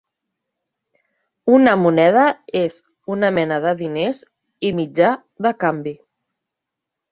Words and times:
Una 1.57 1.75
moneda 1.81 2.23
és 2.63 2.79
una 3.17 3.31
mena 3.39 3.61
de 3.67 3.75
diners 3.83 4.25
i 4.69 4.75
mitjà 4.81 5.15
de 5.49 5.55
canvi. 5.65 5.97